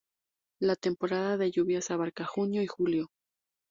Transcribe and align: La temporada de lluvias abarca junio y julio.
La 0.61 0.75
temporada 0.75 1.37
de 1.37 1.51
lluvias 1.51 1.91
abarca 1.91 2.25
junio 2.25 2.63
y 2.63 2.67
julio. 2.67 3.11